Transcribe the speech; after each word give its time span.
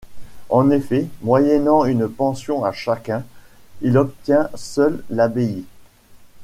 En 0.49 0.71
effet, 0.71 1.05
moyennant 1.21 1.85
une 1.85 2.09
pension 2.09 2.63
à 2.65 2.71
chacun, 2.71 3.23
il 3.83 3.99
obtient 3.99 4.49
seul 4.55 5.03
l’abbaye. 5.11 5.63